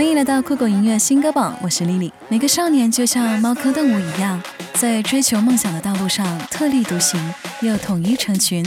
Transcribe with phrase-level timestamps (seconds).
[0.00, 2.10] 欢迎来到酷狗音乐新歌榜，我是丽丽。
[2.30, 4.42] 每个少年就像猫科动物一样，
[4.72, 7.20] 在追求梦想的道路上特立独行，
[7.60, 8.64] 又统一成群。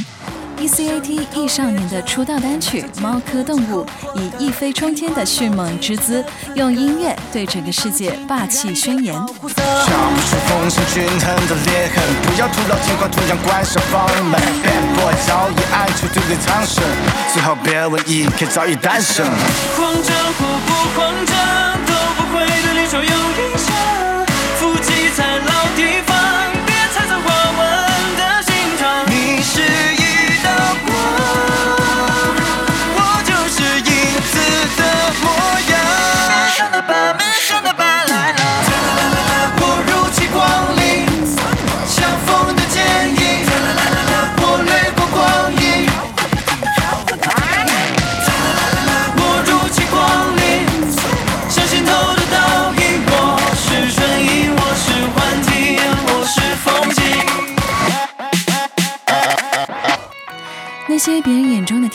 [0.63, 1.28] E.C.A.T.
[1.36, 6.23] 艺少年的出道单曲《猫科动物》以一飞冲天的迅猛之姿，
[6.55, 9.13] 用音乐对整个世界霸气宣言。
[9.13, 14.39] 瞧不出风声均衡的裂痕，不要徒劳进化，图像怪兽放人们。
[14.39, 16.82] Bad boy 早已爱出对对苍生，
[17.34, 18.45] 最好别问 E.K.
[18.45, 19.25] 早已诞生。
[19.75, 21.36] 慌张或不慌张，
[21.86, 23.75] 都不会对你手有影响。
[24.55, 25.52] 腹肌在老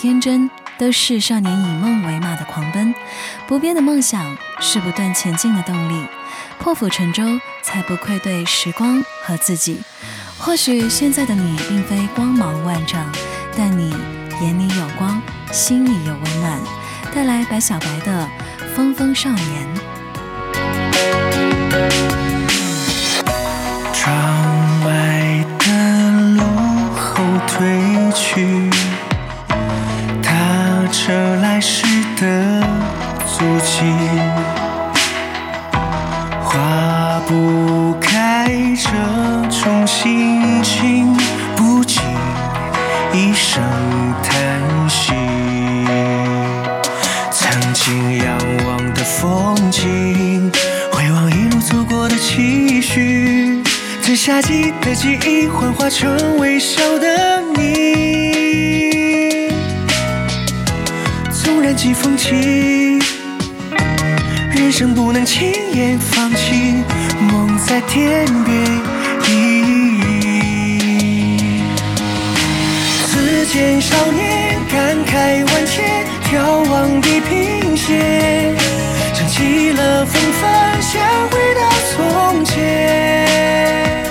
[0.01, 2.95] 天真，都是少年以梦为马的狂奔。
[3.45, 6.05] 不变的梦想是不断前进的动力。
[6.57, 7.21] 破釜沉舟，
[7.61, 9.81] 才不愧对时光和自己。
[10.37, 13.11] 或许现在的你并非光芒万丈，
[13.57, 13.93] 但你
[14.41, 16.57] 眼里有光，心里有温暖。
[17.13, 18.25] 带来白小白的
[18.73, 19.67] 《风风少年》。
[40.09, 41.15] 心情，
[41.55, 41.99] 不及
[43.13, 43.61] 一声
[44.23, 44.33] 叹
[44.89, 45.13] 息。
[47.29, 50.51] 曾经仰望的风景，
[50.91, 53.61] 回望一路走过的期许，
[54.01, 59.51] 在夏季的记忆幻化成微笑的你。
[61.31, 62.97] 纵然季风起，
[64.55, 66.83] 人生不能轻言放弃，
[67.31, 68.98] 梦在天边
[73.51, 78.55] 见少年感慨万千，眺望地平线，
[79.11, 81.01] 想起了风帆，想
[81.31, 84.05] 回到从前。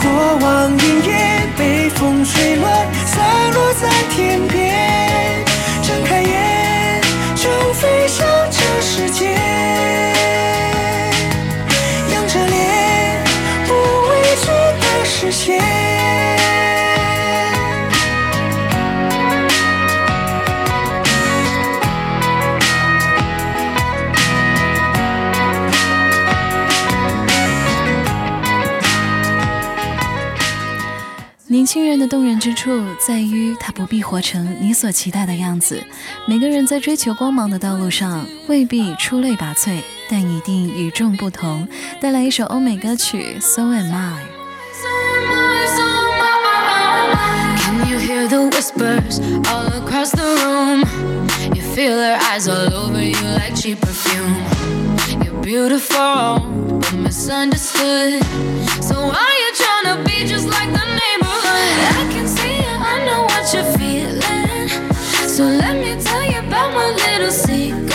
[0.00, 5.44] 过往云烟被风吹乱，散落在天边。
[5.82, 7.02] 睁开眼
[7.34, 9.34] 就飞向这世界，
[12.12, 13.24] 仰着脸
[13.66, 13.74] 不
[14.08, 14.46] 畏惧
[14.80, 15.60] 的视线
[31.50, 32.70] 年轻人的动人之处
[33.04, 35.82] 在于，他不必活成你所期待的样子。
[36.24, 41.66] 每个人在追求光芒的道路上，未必出类拔萃，但一定与众不同。
[42.00, 44.12] 带来一首欧美歌曲《So Am I》。
[47.58, 49.18] Can you hear the whispers
[49.48, 50.84] all across the room?
[51.52, 54.36] You feel her eyes all over you like cheap perfume.
[55.24, 56.46] You're beautiful,
[56.78, 58.22] but misunderstood.
[58.80, 60.79] So why you tryna be just like the
[63.52, 64.68] you're feeling.
[65.26, 67.89] So let me tell you about my little secret.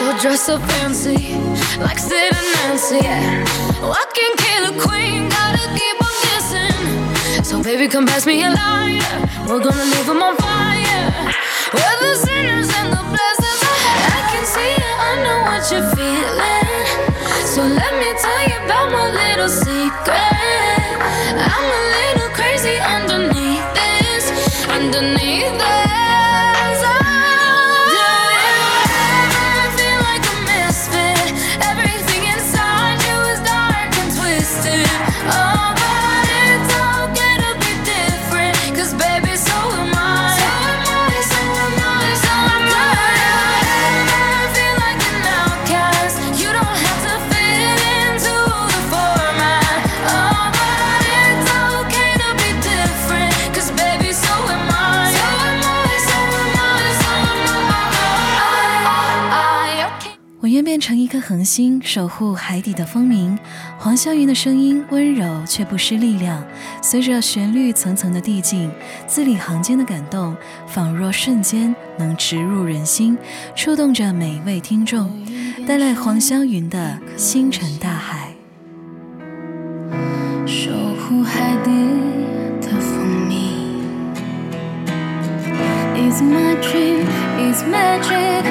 [0.00, 1.36] So dress up fancy,
[1.78, 3.00] like Sid and Nancy.
[3.04, 3.44] Yeah.
[3.82, 7.44] Walking killer queen, gotta keep on kissing.
[7.44, 9.18] So baby, come pass me a lighter.
[9.46, 11.08] We're gonna leave 'em on fire.
[11.76, 13.62] We're the sinners and the blessings.
[14.18, 16.88] I can see it, I know what you're feeling.
[17.52, 20.39] So let me tell you about my little secret.
[61.06, 63.38] 颗恒星守护海底的风鸣。
[63.78, 66.44] 黄霄云的声音温柔却不失力量，
[66.82, 68.70] 随着旋律层层的递进，
[69.06, 70.36] 字里行间的感动，
[70.66, 73.16] 仿若瞬间能植入人心，
[73.54, 75.10] 触动着每一位听众。
[75.66, 78.34] 带来黄霄云的《星辰大海》。
[80.46, 81.70] 守护海底
[82.60, 83.50] 的蜂蜜。
[85.96, 87.04] It's my dream,
[87.38, 88.42] it's magic，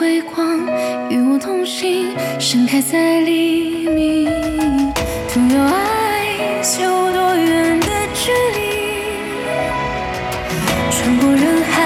[0.00, 0.60] 微光，
[1.10, 4.26] 与我同行，盛开在黎明。
[5.32, 8.58] To your eyes，有多远的距离？
[10.90, 11.76] 穿过人海，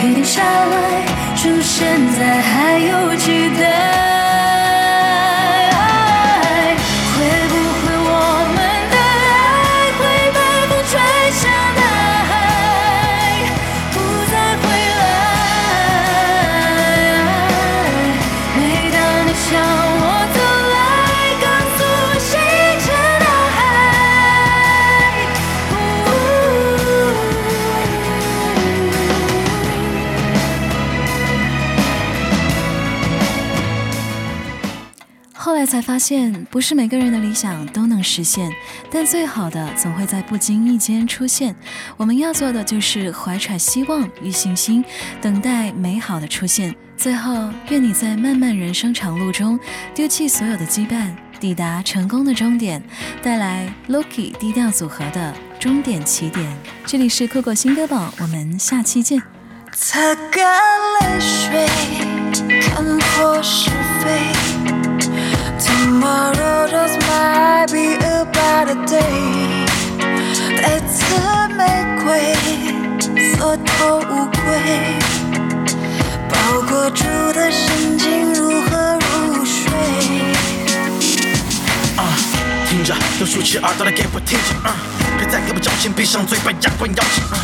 [0.00, 1.04] 别停下来，
[1.36, 2.78] 出现在还
[35.72, 38.52] 才发现，不是每个人的理想都能实现，
[38.90, 41.56] 但最好的总会在不经意间出现。
[41.96, 44.84] 我们要做的就是怀揣希望与信心，
[45.22, 46.74] 等待美好的出现。
[46.94, 49.58] 最后，愿你在漫漫人生长路中
[49.94, 51.10] 丢弃所有的羁绊，
[51.40, 52.82] 抵达成功的终点。
[53.22, 56.54] 带来 Loki 低调组合的终点起点。
[56.84, 59.22] 这里是酷狗新歌榜，我们下期见。
[59.74, 60.44] 擦干
[61.00, 61.66] 泪水，
[62.60, 63.70] 看破是
[64.04, 64.51] 非。
[66.02, 69.62] Tomorrow just might be a better day。
[70.60, 71.04] 带刺
[71.54, 71.62] 玫
[72.02, 72.34] 瑰，
[73.36, 74.98] 缩头乌龟，
[76.28, 79.70] 包裹住的神经如何入睡？
[81.96, 82.02] 啊，
[82.68, 84.74] 听着，都竖起耳朵来给我听着，啊，
[85.16, 87.38] 别再给我矫情，闭上嘴巴，牙关咬紧，啊，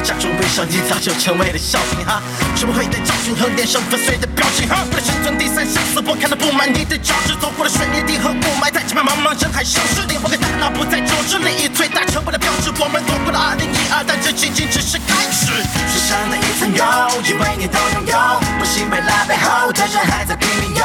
[0.00, 2.22] 假装微笑，你早就成为了笑柄，哈，
[2.56, 15.52] 学不会的教训和脸上粉碎的表情，哈，为了生存第三想死，我看到布满你的脚趾，走过了水泥地和雾霾，在前面茫茫人海消失，灵魂和大脑不再交织，利益最大成本的标志，我们躲过了2012，但这仅仅只是开始，
[15.92, 16.84] 世上的一层油，
[17.28, 18.16] 以为你都拥有，
[18.58, 20.82] 不幸被拉背后的人还在拼命游，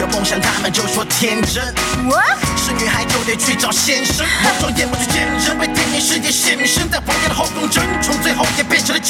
[0.00, 1.64] 有梦想他们就说天真。
[2.56, 7.00] 是女孩就得去找先生，我双眼不去见人，为电影世界献身，在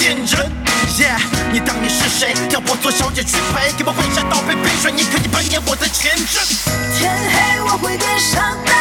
[0.08, 0.50] 也变成了贱人。
[0.98, 1.20] Yeah，
[1.52, 2.34] 你当你是谁？
[2.50, 6.26] 要我做小姐去陪，给我挥下刀背冰水，你可以扮演我的前任。
[6.96, 8.72] 天黑我会跟上的，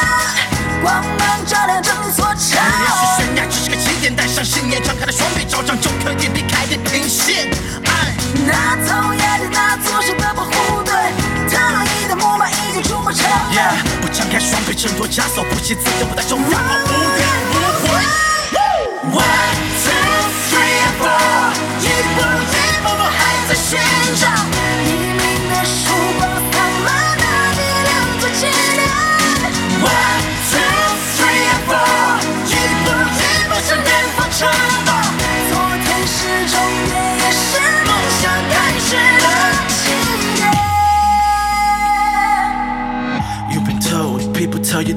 [0.81, 2.55] 光芒照亮整座城。
[2.55, 7.51] 也许悬崖只是个起点，带上信念，张开了双臂，照常就可以离开地平线。
[7.85, 8.15] 爱。
[8.47, 10.93] 那头崖的那座山的保护队，
[11.49, 13.25] 特意的木马已经出没城。
[13.51, 17.36] Yeah，我张开双臂，挣脱枷锁，不惜自由，不带重让我无怨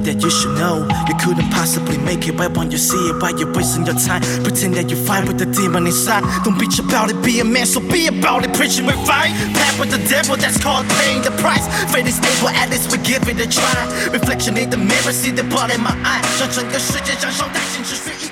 [0.04, 3.30] that you should know You couldn't possibly make it, but when you see it, why
[3.30, 4.22] you wasting your time?
[4.42, 7.66] Pretend that you fight with the demon inside Don't bitch about it, be a man,
[7.66, 11.32] so be about it Preaching with fight, path with the devil, that's called paying the
[11.42, 15.12] price Fate is able, at least we give it a try Reflection in the mirror,
[15.12, 18.29] see the blood in my eye 让整个世界燃烧殆尽